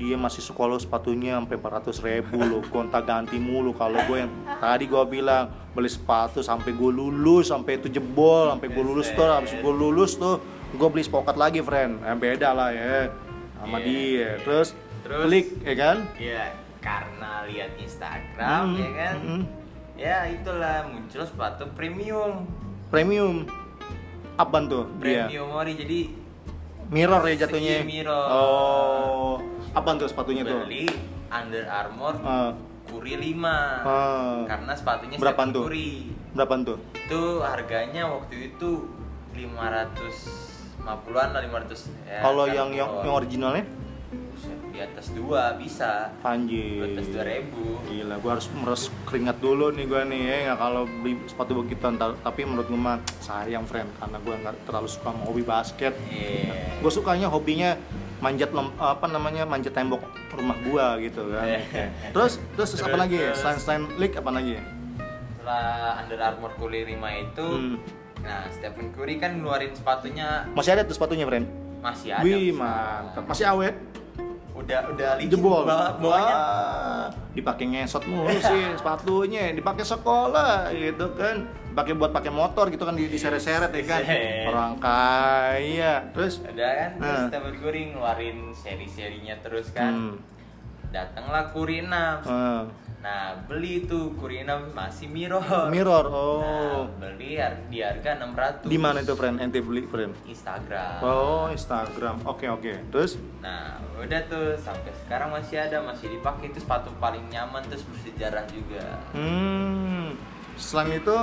[0.00, 3.76] Dia masih sekolah sepatunya sampai 400 ribu loh, gonta ganti mulu.
[3.76, 8.66] Kalau gue yang tadi gue bilang beli sepatu sampai gue lulus sampai itu jebol sampai
[8.66, 12.70] gue lulus tuh habis gue lulus tuh gue beli spokat lagi friend eh, beda lah
[12.70, 13.12] ya
[13.54, 14.30] sama Iya, dia iya.
[14.40, 14.68] terus,
[15.04, 15.22] Terus?
[15.26, 16.44] klik ya kan Iya,
[16.80, 19.14] karena lihat Instagram Hmm, ya kan.
[19.20, 19.42] hmm.
[19.94, 22.48] Ya itulah muncul sepatu premium.
[22.88, 23.44] premium
[24.34, 26.00] apa tuh dia Premium ori jadi
[26.88, 28.26] mirror ya jatuhnya mirror.
[28.26, 29.36] oh
[29.70, 30.86] apa tuh sepatunya tuh beli
[31.28, 32.50] Under Armour Ah,
[32.84, 33.38] Kuri 5.
[33.80, 34.42] ah.
[34.44, 35.62] Karena sepatunya Stephen tuh?
[35.64, 35.92] Curry.
[36.32, 38.70] berapa tuh Itu harganya waktu itu
[39.32, 41.86] 550-an lah 500.
[42.02, 43.62] Ya, kalau yang yang yang originalnya
[44.70, 46.08] di atas dua bisa.
[46.20, 47.84] anjir Di atas 2000.
[47.84, 51.94] Gila, gua harus meres keringat dulu nih gua nih ya nggak kalau beli sepatu begituan
[51.94, 55.92] Ta- tapi menurut gua mah sayang friend karena gua nggak terlalu suka sama hobi basket
[56.08, 56.80] Iya.
[56.80, 57.76] gue sukanya hobinya
[58.20, 61.46] manjat lem- apa namanya manjat tembok rumah gua gitu kan.
[62.12, 63.18] Terus terus, apa Terus, lagi?
[63.18, 63.36] Terus.
[63.36, 64.56] selain selain league apa lagi?
[65.32, 65.64] Setelah
[65.98, 67.76] Under Armour Kuri 5 itu, Hmm.
[68.20, 70.44] nah Stephen Curry kan ngeluarin sepatunya.
[70.52, 71.48] Masih ada tuh sepatunya friend
[71.80, 72.20] masih ada.
[72.22, 73.24] wih mantap.
[73.24, 73.72] Masih awet?
[74.52, 75.64] Udah udah licin jebol.
[75.64, 76.34] bawa- bawahnya.
[76.36, 81.48] Wah, dipakai ngesot mulu sih sepatunya dipakai sekolah gitu kan
[81.80, 84.02] dipakai buat pakai motor gitu kan di diseret-seret ya kan
[84.46, 87.40] orang kaya terus Udah kan, terus Nah.
[87.56, 89.88] Curry ngeluarin seri-serinya terus kan.
[89.90, 90.14] hmm,
[90.90, 92.20] Datanglah Curry 6.
[92.20, 92.62] eh,
[93.00, 95.40] Nah, beli tuh Curry 6 masih mirror.
[95.68, 98.68] mirror Nah, oh beli har- di harga 600.
[98.68, 101.00] di mana itu friend ente beli friend Instagram.
[101.00, 106.60] oh Instagram oke oke terus Nah, udah tuh sampai sekarang masih ada, masih dipakai itu
[106.60, 108.84] sepatu paling nyaman terus bersejarah juga.
[109.12, 110.12] Hmm,
[110.54, 111.16] selain itu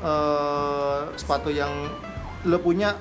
[0.00, 1.70] eh sepatu yang
[2.48, 2.96] lo punya,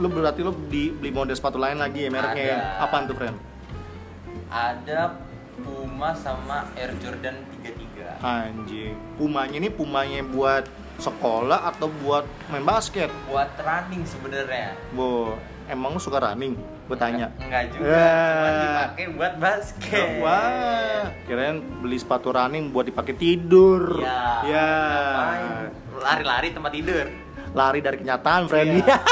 [0.00, 2.56] lo berarti lo di beli model sepatu lain lagi ya mereknya ya?
[2.56, 2.84] Ada.
[2.88, 3.36] Apaan tuh friend?
[4.50, 5.00] Ada
[5.60, 8.24] Puma sama Air Jordan 33.
[8.24, 10.64] Anjing, pumanya ini pumanya buat
[10.96, 13.12] sekolah atau buat main basket?
[13.28, 14.76] Buat running sebenarnya.
[14.96, 15.36] Bo,
[15.70, 16.58] emang suka running?
[16.84, 17.30] Gue tanya.
[17.36, 18.10] Enggak juga, Ya.
[18.34, 20.06] cuma dipakai buat basket.
[20.18, 24.02] Wah, kirain beli sepatu running buat dipakai tidur.
[24.02, 24.20] Iya.
[24.44, 24.68] Ya.
[25.06, 25.50] Ngapain?
[25.96, 27.06] Lari-lari tempat tidur.
[27.50, 28.94] lari dari kenyataan friend Iya.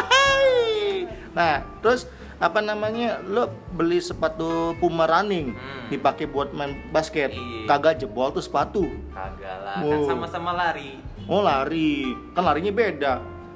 [1.32, 2.06] nah terus
[2.38, 5.90] apa namanya lo beli sepatu Puma running Hmm.
[5.90, 7.66] dipakai buat main basket Iya.
[7.66, 9.90] kagak jebol tuh sepatu Kagak lah, Wow.
[9.90, 11.02] kan sama-sama lari.
[11.26, 13.14] oh lari kan larinya beda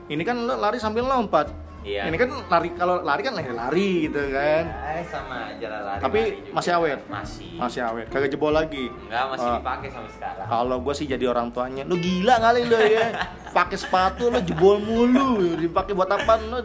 [0.09, 1.47] ini kan lo lari sambil lompat
[1.83, 2.07] Iya.
[2.07, 6.01] ini kan lari kalau lari kan lari lari gitu kan Eh, sama aja lah lari.
[6.01, 7.01] Tapi masih awet?
[7.07, 7.53] Masih.
[7.55, 9.57] masih awet kagak jebol lagi Enggak, masih Ah.
[9.59, 10.47] dipakai sampai sekarang.
[10.47, 13.07] kalau gue sih jadi orang tuanya lu gila kali lo ya
[13.51, 16.59] pakai sepatu lo jebol mulu dipakai buat apa lo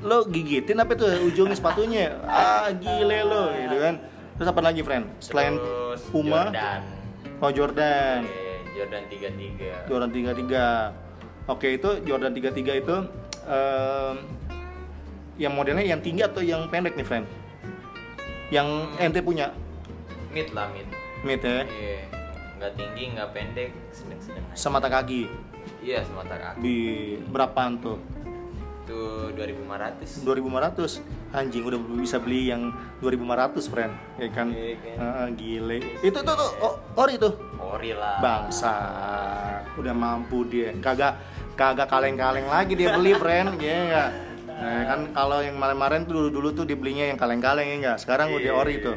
[0.00, 3.94] lo gigitin apa tuh ujungnya sepatunya ah gile lo gitu kan
[4.32, 6.80] terus apa lagi friend selain Terus Puma Jordan.
[7.38, 9.86] oh Jordan Eh, Jordan 33.
[9.86, 10.94] Jordan 33
[11.46, 12.46] oke itu Jordan 33
[12.76, 12.96] itu
[13.44, 14.14] em,
[15.34, 17.26] yang modelnya yang tinggi atau yang pendek nih friend
[18.48, 19.48] yang ente punya
[20.28, 20.88] Mid lah mid.
[21.22, 22.00] mid ya Iya.
[22.54, 24.44] Enggak tinggi, enggak pendek, sedang-sedang.
[24.44, 24.54] aja.
[24.54, 25.26] semata kaki
[25.78, 26.58] Iya, semata kaki.
[26.58, 26.76] di
[27.26, 27.98] berapaan tuh
[28.82, 30.22] Itu 2500.
[30.22, 31.00] 2500
[31.32, 32.68] anjing udah bisa beli yang
[32.98, 34.96] 2500 friend ya kan Iya, kan.
[34.98, 38.18] Ah, gile itu tuh tuh oh, ori tuh Ori lah.
[38.18, 38.74] bangsa
[39.72, 41.16] udah mampu dia kagak
[41.54, 44.10] kagak kaleng-kaleng lagi dia beli friend ya enggak
[44.62, 47.96] nah, kan kalau yang kemarin-kemarin tuh dulu-dulu tuh dibelinya yang kaleng-kaleng ya enggak?
[47.98, 48.54] Sekarang udah Iya.
[48.54, 48.96] ori tuh.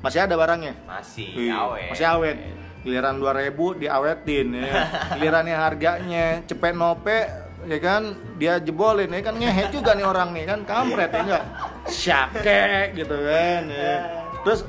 [0.00, 0.74] masih ada barangnya?
[0.82, 1.92] Masih Wih, awet.
[1.92, 2.36] masih awet.
[2.82, 4.66] Giliran 2000 diawetin ya.
[5.14, 7.18] Gilirannya harganya cepet nope
[7.62, 8.02] ya kan?
[8.34, 9.38] Dia jebolin ya kan?
[9.38, 10.58] Ngehe juga nih orang nih kan?
[10.66, 11.44] Kampret ya enggak?
[11.86, 12.62] Syake
[12.96, 13.94] gitu kan ya.
[14.42, 14.66] terus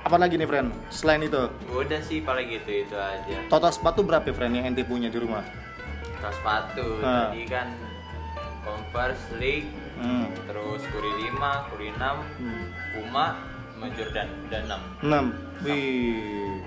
[0.00, 0.68] apa lagi nih friend?
[0.88, 1.42] Selain itu?
[1.68, 3.38] Udah sih paling gitu itu aja.
[3.46, 5.46] total sepatu berapa friend yang ente punya di rumah?
[6.18, 6.98] Nah, sepatu.
[6.98, 7.30] Ah.
[7.30, 7.70] tadi kan
[8.68, 10.28] Converse League, hmm.
[10.44, 11.96] terus Kuri 5, Kuri 6,
[12.36, 12.64] hmm.
[12.92, 13.26] Puma,
[13.72, 14.60] sama Jordan udah
[15.00, 15.08] 6.
[15.08, 16.60] 6 wih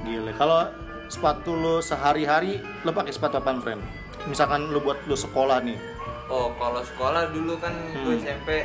[0.00, 0.66] gile kalau
[1.06, 3.80] sepatu lo sehari-hari lo pakai sepatu apaan friend
[4.24, 5.78] misalkan lo buat lo sekolah nih
[6.24, 8.18] Oh, kalau sekolah dulu kan gue Hmm.
[8.18, 8.64] SMP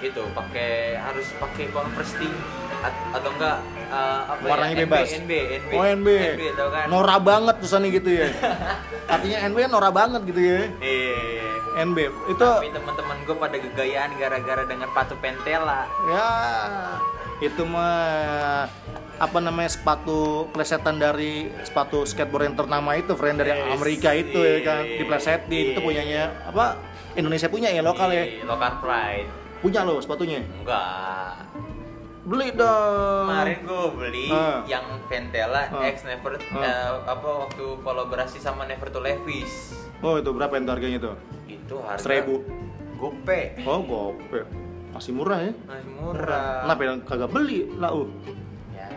[0.00, 2.42] itu pakai harus pakai Converse tinggi
[2.80, 3.56] at- atau enggak
[3.86, 4.80] eh, apa warnanya ya?
[4.84, 6.86] bebas NB, NB, oh NB, NB tau kan?
[6.86, 8.26] Nora banget tulisannya gitu ya
[9.12, 11.49] artinya NB Nora banget gitu ya Iya.
[11.82, 15.88] NB itu Tapi teman-teman gue pada gegayaan gara-gara dengan patu Pentela.
[16.06, 16.28] ya
[17.40, 18.68] itu mah
[19.16, 23.72] apa namanya sepatu plesetan dari sepatu skateboard yang ternama itu friend dari Yes.
[23.74, 26.76] Amerika itu ya kan diplesetin itu punyanya apa
[27.12, 29.28] Indonesia punya ya lokal ya Iya, Lokal Pride.
[29.58, 31.48] punya lo sepatunya Enggak.
[32.22, 34.60] beli dong Kemarin gue beli Ah.
[34.64, 35.80] yang Ventela Ah.
[35.82, 36.60] X Never Ah.
[36.60, 39.72] eh, apa waktu kolaborasi sama Never to Levis.
[39.98, 41.16] oh itu berapa itu harganya tuh
[41.70, 42.42] Itu harga seribu
[42.98, 43.54] Gope.
[43.62, 44.42] oh gope
[44.90, 46.66] masih murah ya Masih murah.
[46.66, 48.10] kenapa yang kagak beli lau
[48.74, 48.90] Ya,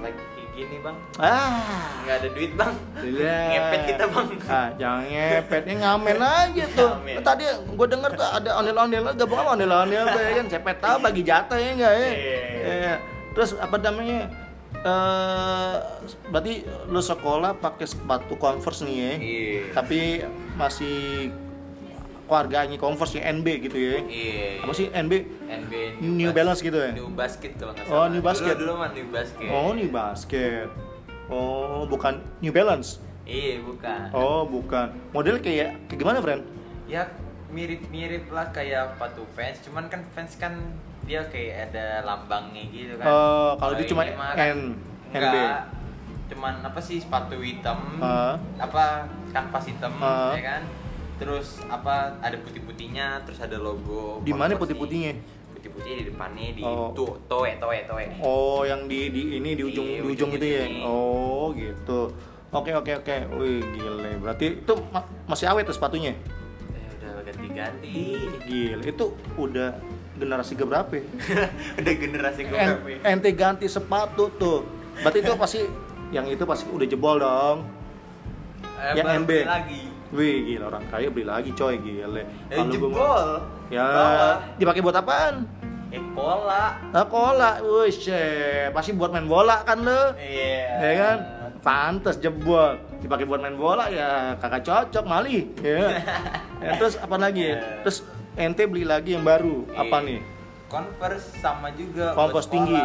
[0.00, 0.16] lagi
[0.50, 0.96] gini, Bang.
[1.20, 2.72] ah Nggak ada duit, Bang.
[2.98, 3.36] Iya.
[3.52, 4.28] Ngepet kita, Bang.
[4.44, 6.90] Ah, jangan ngepetnya ngamen aja tuh.
[6.96, 7.20] Ngamen.
[7.20, 10.46] Tadi gue denger tuh ada ondel-ondel gabung sama ondel-ondel tuh ya kan.
[10.48, 12.08] Cepet tahu bagi jatah ya enggak ya.
[12.08, 12.40] Iya.
[12.56, 12.94] Iya.
[13.30, 14.20] Terus apa namanya?
[14.80, 15.74] Eh
[16.26, 16.52] berarti
[16.88, 19.12] lu sekolah pakai sepatu Converse nih ya.
[19.16, 19.60] Iya.
[19.76, 20.00] Tapi
[20.56, 21.28] masih
[22.30, 23.98] keluarganya Converse ya NB gitu ya.
[24.00, 24.62] Iya.
[24.62, 25.12] Apa sih NB?
[25.42, 26.94] NB New Balance gitu ya?
[26.94, 28.08] New Basket kalau nggak Oh, salah.
[28.08, 28.54] New Basket.
[28.54, 29.48] Dulu, dulu mah New Basket.
[29.50, 30.68] Oh, nih basket.
[31.26, 33.02] Oh, bukan New Balance.
[33.22, 34.10] Iya, bukan.
[34.10, 34.94] Oh, bukan.
[35.10, 36.42] Model kayak kayak gimana, friend?
[36.86, 37.10] Ya
[37.50, 40.54] mirip-mirip lah kayak sepatu fans, cuman kan fans kan
[41.02, 43.06] dia kayak ada lambangnya gitu kan.
[43.06, 44.78] Oh, kalau ini cuma mah N-
[45.10, 45.18] NB.
[45.18, 45.62] enggak,
[46.26, 48.38] Cuman apa sih sepatu hitam, Ah.
[48.54, 49.02] apa
[49.34, 50.30] kanvas hitam Ah.
[50.30, 50.62] ya kan.
[51.20, 54.24] Terus apa ada putih-putihnya, terus ada logo.
[54.24, 55.20] Di mana putih-putihnya?
[55.52, 56.90] Putih-putihnya di depannya di Oh.
[56.90, 58.04] tuh toe toe toe.
[58.18, 60.64] Oh, yang di di ini di ujung di ujung itu ya.
[60.80, 62.08] Oh, gitu.
[62.50, 63.16] Oke, oke, oke.
[63.36, 64.10] Wih, gile.
[64.18, 66.16] Berarti itu ma- masih awet tuh sepatunya?
[66.72, 67.94] Eh, udah ganti-ganti.
[68.42, 68.82] Gile.
[68.82, 69.04] Itu
[69.36, 69.76] udah
[70.16, 70.90] generasi keberapa?
[70.90, 71.04] ya?
[71.78, 74.64] udah generasi gue En- ente ganti sepatu tuh.
[74.98, 75.60] Berarti itu pasti
[76.10, 77.68] yang itu pasti udah jebol dong.
[78.80, 79.30] Eh, yang MB.
[79.44, 79.82] lagi.
[80.10, 82.26] Wih, gila orang kaya beli lagi coy, gile.
[82.50, 83.86] Eh, Kalau mau- Ya,
[84.58, 85.46] dipakai buat apaan?
[85.90, 86.78] Eh, pola.
[86.90, 87.90] Nah, kola, wih,
[88.70, 90.14] pasti buat main bola kan lo?
[90.14, 90.66] Iya.
[90.80, 91.16] ya kan
[91.60, 95.92] pantes jebol dipakai buat main bola ya kakak cocok mali ya,
[96.56, 97.84] ya terus apa lagi Iya.
[97.84, 98.00] terus
[98.32, 100.08] ente beli lagi yang baru apa Iya.
[100.08, 100.20] nih
[100.70, 102.14] Converse sama juga.
[102.14, 102.80] Converse tinggi?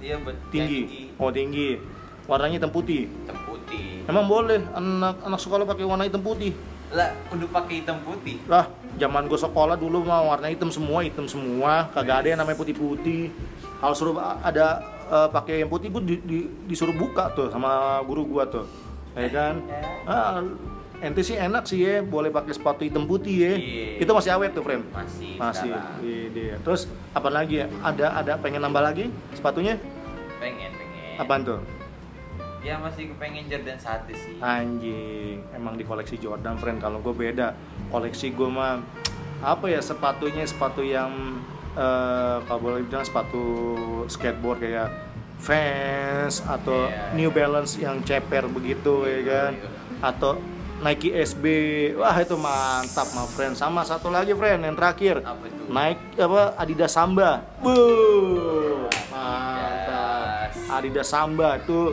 [0.00, 0.80] Iya, buat tinggi
[1.16, 1.76] oh tinggi
[2.24, 3.53] warnanya hitam putih Hitam putih.
[4.04, 6.52] Emang boleh anak anak sekolah pakai warna hitam putih
[6.86, 8.38] Lah, kudu pakai hitam putih.
[8.44, 12.54] lah zaman gue sekolah dulu mah warna hitam semua hitam semua kagak ada yang namanya
[12.56, 13.34] putih putih
[13.76, 17.70] kalau suruh ada eh, pakai yang putih gue di, di- disuruh buka tuh sama
[18.02, 18.68] guru gua tuh
[19.12, 19.54] ya kan
[20.04, 20.38] ah,
[21.00, 23.86] ente sih enak sih ya boleh pakai sepatu hitam putih ya Iya.
[23.98, 25.34] itu masih awet tuh friend Masih.
[25.34, 26.30] masih sekarang.
[26.30, 26.54] Iya.
[26.60, 29.74] terus apa lagi ya ada ada pengen nambah lagi sepatunya
[30.36, 31.18] Pengen, pengen.
[31.18, 31.58] apaan tuh
[32.64, 34.34] Ya masih kepengen Jordan 1 sih.
[34.40, 37.52] anjing emang di koleksi Jordan friend kalau gue beda
[37.88, 38.80] koleksi gue mah
[39.38, 41.12] apa ya sepatunya sepatu yang
[41.74, 43.44] eh, kalau boleh bilang sepatu
[44.06, 44.88] skateboard kayak
[45.36, 47.12] Vans atau Iya.
[47.12, 49.68] New Balance yang ceper begitu ya kan Iya.
[50.02, 50.32] atau
[50.80, 51.44] Nike SB
[51.94, 55.44] wah itu mantap my friend sama satu lagi friend yang terakhir Apa?
[55.66, 60.48] Nike apa Adidas Samba Buh, mantap.
[60.70, 61.92] Adidas Samba itu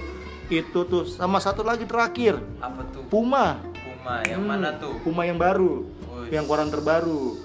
[0.51, 3.07] itu tuh sama satu lagi terakhir Apa tuh?
[3.07, 4.19] Puma Puma.
[4.25, 4.93] Yang Hmm, mana tuh?
[4.99, 6.27] Puma yang baru Wih.
[6.29, 7.39] yang keluaran terbaru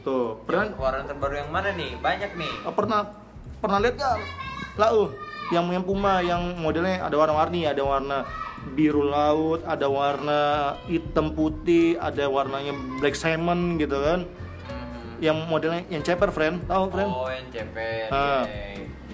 [0.00, 1.90] tuh pernah Yang keluaran terbaru yang mana nih?
[1.96, 2.52] Banyak nih.
[2.62, 3.00] Oh, pernah
[3.56, 4.16] pernah lihat gak
[4.74, 5.12] lau
[5.48, 8.24] yang yang Puma yang modelnya ada warna-warni ada warna
[8.68, 10.40] biru laut ada warna
[10.84, 14.22] hitam putih ada warnanya black salmon gitu kan
[14.62, 15.18] Hmm.
[15.18, 18.06] yang modelnya yang ceper friend tahu friend Oh, yang cepet.
[18.08, 18.46] Ah.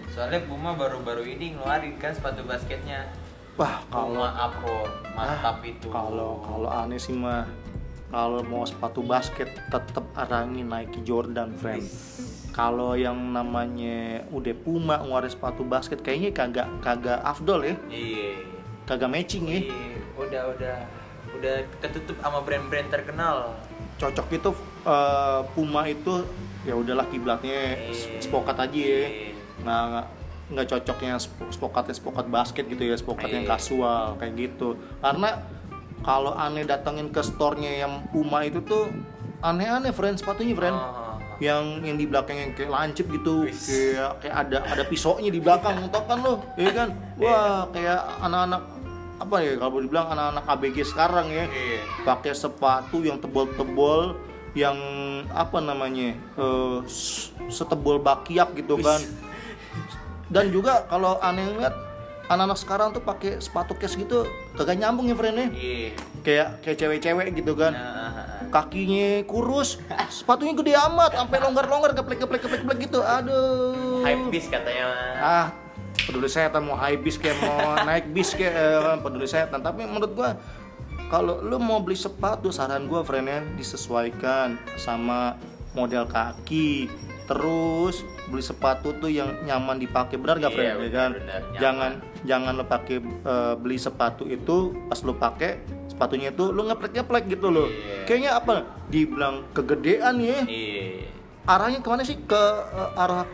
[0.09, 3.07] Soalnya Puma baru-baru ini ngeluarin kan sepatu basketnya.
[3.59, 4.79] Wah kalau Puma Upro,
[5.12, 5.87] mantap Ah, itu.
[5.88, 7.42] kalau kalau aneh sih mah
[8.09, 11.85] kalau mau sepatu basket tetap arangin Nike Jordan friend
[12.51, 18.31] kalau yang namanya udah Puma ngeluarin sepatu basket kayaknya kagak kagak afdol ya Iya.
[18.85, 20.77] kagak matching ya Iya, udah udah
[21.29, 23.53] udah ketutup sama brand-brand terkenal.
[23.97, 24.51] cocok itu
[24.87, 26.23] eh, Puma itu
[26.62, 28.23] ya udahlah kiblatnya Iya.
[28.23, 29.35] spokat aja ya Iya.
[29.61, 30.07] nah
[30.48, 33.52] nggak- cocoknya sp- spokatnya spokat basket gitu ya spokat yang Iya.
[33.54, 35.44] kasual kayak gitu karena
[36.00, 38.88] kalau aneh datengin ke store-nya yang Puma itu tuh
[39.40, 41.14] aneh-aneh friend sepatunya friend Oh.
[41.38, 46.02] yang yang di belakangnya kayak lancip gitu kayak kayak ada ada pisaunya di belakang tau
[46.02, 48.62] kan lo ya kan wah kayak anak-anak
[49.18, 51.80] apa ya kalau dibilang anak-anak ABG sekarang ya Iya.
[52.04, 54.14] pakai sepatu yang tebal-tebal
[54.54, 54.78] yang
[55.28, 58.87] apa namanya eh, s- setebal bakiak gitu Wis.
[58.87, 59.00] kan
[60.28, 61.74] dan juga kalau aneh ngeliat
[62.28, 65.48] anak-anak sekarang tuh pakai sepatu case gitu kagak nyambung ya friendnya.
[65.52, 65.96] Iya.
[66.20, 67.72] kayak kayak cewek-cewek gitu kan.
[67.72, 69.80] Nah, kakinya kurus
[70.12, 73.00] sepatunya gede amat sampai longgar-longgar keplek keplek keplek keplek gitu.
[73.00, 74.04] Aduh.
[74.04, 74.86] Hype beast katanya.
[75.18, 75.46] ah
[76.04, 79.64] peduli setan mau high bis kayak mau naik bis kayak eh, peduli setan.
[79.64, 80.36] Tapi menurut gua
[81.08, 85.40] kalau lu mau beli sepatu saran gua friendnya disesuaikan sama
[85.72, 86.92] model kaki
[87.28, 90.16] terus beli sepatu tuh yang nyaman dipakai.
[90.16, 91.10] Benar gak Iya, friend ya benar, kan?
[91.54, 91.92] jangan
[92.24, 94.56] jangan lo pakai eh, beli sepatu itu
[94.88, 98.04] pas lo pakai sepatunya itu lo ngeplek ngeplek gitu loh Iya.
[98.04, 98.54] kayaknya apa?
[98.88, 100.40] Dibilang kegedean ya.
[100.42, 101.12] Iya.
[101.44, 102.16] arahnya ke mana sih?
[102.22, 103.24] Ke eh, arah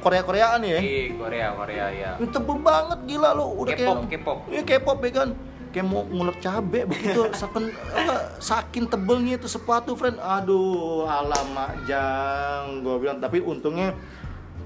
[0.00, 0.80] Korea Koreaan ya?
[0.80, 2.10] Iya, Korea, Korea ya.
[2.16, 3.52] ini tebel banget gila lo.
[3.54, 4.38] Udah K-pop, kayak K-pop.
[4.48, 5.28] Iya K-pop ya kan
[5.70, 10.18] kayak mau ngulek cabe begitu saking apa, saking tebelnya itu sepatu friend.
[10.18, 13.22] Aduh alamak jang gue bilang.
[13.22, 13.94] Tapi untungnya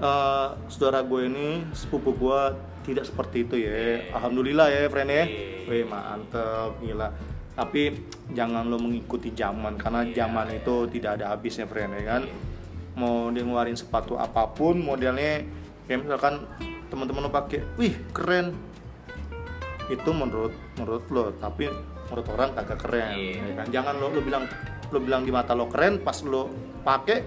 [0.01, 2.41] eh, saudara gue ini sepupu gue
[2.85, 4.13] tidak seperti itu ya.
[4.17, 5.25] Alhamdulillah ya friend ya.
[5.25, 5.69] Iya.
[5.69, 7.09] Wih mantep gila.
[7.55, 7.81] Tapi
[8.35, 12.23] jangan lo mengikuti zaman karena Iya, zaman itu tidak ada habisnya friend ya kan?
[12.27, 12.53] Iya.
[12.95, 15.43] mau dia ngeluarin sepatu apa pun modelnya
[15.83, 16.47] kayak misalkan
[16.87, 18.55] teman-teman lo pakai wih keren.
[19.91, 21.71] Itu menurut menurut lo tapi
[22.05, 23.41] menurut orang kagak keren Iya.
[23.41, 23.65] ya kan?
[23.71, 24.43] jangan lo lo bilang
[24.85, 27.23] lo bilang di mata lo keren pas lo pakai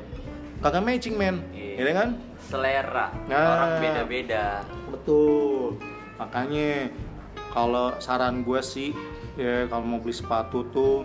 [0.58, 1.82] kagak matching men Iya.
[1.82, 3.12] ya kan Selera.
[3.28, 3.44] Nah.
[3.52, 4.64] Orang beda-beda.
[4.88, 5.76] betul
[6.16, 6.88] makanya
[7.48, 8.90] kalau saran gue sih
[9.34, 11.04] ya kalau mau beli sepatu tuh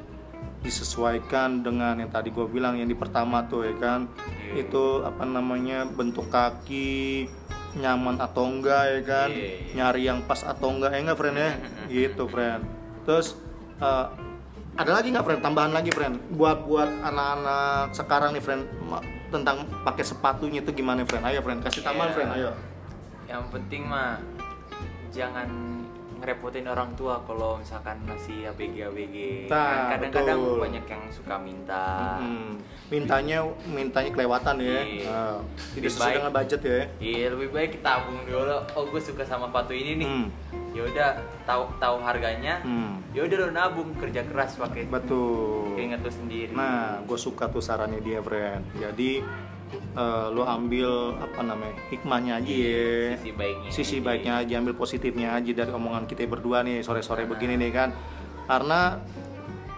[0.60, 4.08] disesuaikan dengan yang tadi gue bilang yang di pertama tuh ya kan
[4.48, 4.64] Iya.
[4.64, 7.28] itu apa namanya bentuk kaki
[7.74, 9.30] nyaman atau enggak ya kan?
[9.30, 9.50] Iya.
[9.74, 11.50] nyari yang pas atau enggak ya enggak friend ya?
[11.94, 12.62] Gitu friend.
[13.04, 13.34] Terus
[13.78, 14.06] eh,
[14.74, 15.42] ada lagi nggak friend?
[15.42, 16.16] Tambahan lagi friend.
[16.34, 18.64] Buat buat anak-anak sekarang nih friend
[19.30, 21.26] tentang pakai sepatunya itu gimana friend?
[21.26, 22.16] Ayo friend kasih tambahan Iya.
[22.16, 22.52] friend ayo.
[23.26, 24.22] Yang penting mah
[25.10, 25.48] jangan
[26.24, 29.16] ngerepotin orang tua kalau misalkan masih ABG ABG.
[29.52, 29.60] Nah,
[29.92, 30.60] Kan kadang-kadang betul.
[30.64, 31.84] banyak yang suka minta.
[32.18, 32.56] Hmm,
[32.88, 34.80] mintanya mintanya kelewatan ya.
[34.80, 35.12] Iya.
[35.12, 35.38] Ah,
[35.76, 36.16] tidak sesuai baik.
[36.16, 36.80] dengan budget ya.
[36.98, 38.58] Iya lebih baik kita tabung dulu.
[38.74, 40.08] Oh gue suka sama sepatu ini nih.
[40.08, 40.28] Hmm.
[40.74, 41.10] Ya udah
[41.44, 42.64] tahu tahu harganya.
[42.64, 45.76] Hmm, Ya udah lo nabung kerja keras pakai betul.
[45.76, 46.50] keinget lo sendiri.
[46.50, 48.64] Nah, gue suka tuh sarannya dia, friend.
[48.74, 49.22] Jadi
[49.76, 52.94] eh, lo ambil apa namanya hikmahnya aja ya.
[53.18, 53.70] Sisi baiknya.
[53.70, 54.06] Sisi aja.
[54.06, 57.90] baiknya aja, ambil positifnya aja dari omongan kita berdua nih sore-sore begini nih kan.
[58.46, 59.00] Karena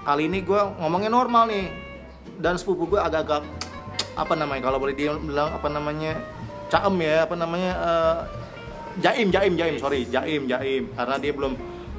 [0.05, 1.65] kali ini gue ngomongnya normal nih
[2.37, 3.41] dan sepupu gue agak-agak
[4.15, 6.15] apa namanya kalau boleh dia bilang apa namanya
[6.71, 8.19] caem ya apa namanya eh,
[9.03, 11.53] jaim jaim jaim sorry jaim jaim karena dia belum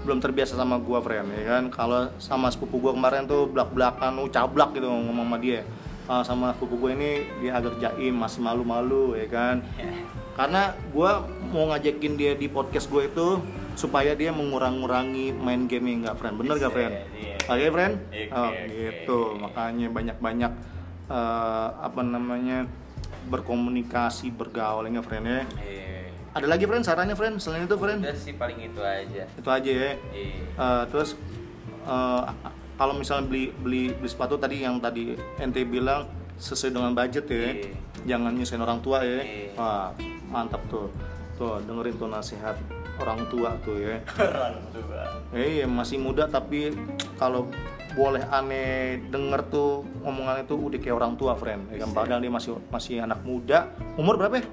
[0.07, 4.23] belum terbiasa sama gua friend ya kan kalau sama sepupu gua kemarin tuh belak belakan
[4.23, 5.61] uh, cablak gitu ngomong sama dia
[6.07, 7.11] Ah, sama sepupu gue ini
[7.43, 9.59] dia agak jaim masih malu-malu ya kan?
[10.39, 13.43] Karena gua mau ngajakin dia di podcast gue itu
[13.75, 16.39] supaya dia mengurang-ngurangi main game nggak friend.
[16.39, 16.95] Bener gak friend?
[17.13, 17.95] Iya, oke friend?
[18.07, 18.65] Oke, oh oke.
[18.71, 19.21] gitu.
[19.37, 20.53] Makanya banyak-banyak
[21.11, 22.71] eh, apa namanya
[23.27, 25.43] berkomunikasi bergaul ya friend ya?
[25.59, 25.85] Iya.
[26.37, 26.85] ada lagi friend?
[26.85, 27.41] Sarannya friend?
[27.43, 28.05] Selain itu friend?
[28.05, 29.25] Udah sih paling itu aja.
[29.27, 29.93] itu aja ya?
[30.15, 30.45] Iya.
[30.55, 31.19] Eh, terus
[31.83, 32.23] eh,
[32.77, 36.05] kalau misalnya beli beli beli sepatu tadi yang tadi ente bilang
[36.37, 37.73] sesuai dengan budget ya Iya.
[38.07, 39.57] jangan nyusahin orang tua ya Iya.
[39.57, 39.89] wah
[40.29, 40.93] mantap tuh
[41.35, 42.57] tuh dengerin tuh nasihat
[42.99, 45.03] orang tua tuh ya Orang tua.
[45.33, 46.73] eh iya, masih muda tapi
[47.15, 47.49] kalau
[47.93, 49.71] boleh aneh denger tuh
[50.03, 51.97] omongan itu udah kayak orang tua friend ya kan Bisa.
[51.97, 54.45] padahal dia masih masih anak muda umur berapa ya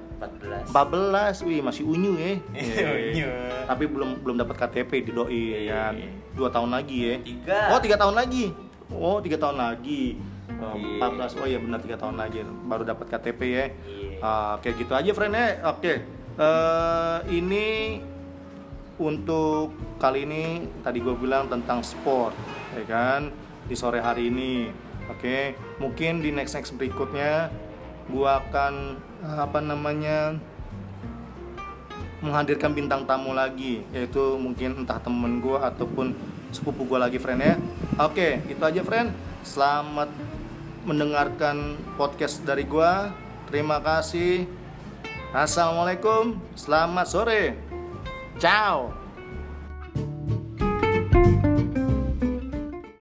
[0.72, 0.72] 14.
[0.72, 2.40] 14 wih masih unyu ya
[3.12, 3.28] Unyu.
[3.66, 6.08] tapi belum belum dapat KTP di doi ya kan Iya.
[6.32, 7.58] dua tahun lagi ya Tiga.
[7.68, 8.44] oh tiga tahun lagi
[8.88, 11.04] oh tiga tahun lagi Iya.
[11.04, 14.16] 14 oh iya benar tiga tahun lagi baru dapat KTP ya Iya.
[14.20, 15.94] Ah, kayak gitu aja friend ya oke
[16.34, 18.00] Eh, ini
[18.98, 20.44] untuk kali ini
[20.86, 22.34] tadi gue bilang tentang sport
[22.78, 23.20] ya kan?
[23.66, 24.70] Di sore hari ini
[25.10, 25.56] oke?
[25.82, 27.50] Mungkin di next next berikutnya
[28.06, 30.36] gue akan eh, apa namanya
[32.24, 36.16] menghadirkan bintang tamu lagi yaitu mungkin entah temen gue ataupun
[36.54, 37.54] sepupu gue lagi friend ya?
[37.98, 39.10] Oke itu aja friend.
[39.44, 40.08] Selamat
[40.84, 42.92] mendengarkan podcast dari gue
[43.50, 44.46] terima kasih.
[45.34, 46.38] Assalamualaikum.
[46.54, 47.63] Selamat sore
[48.38, 49.03] Chao.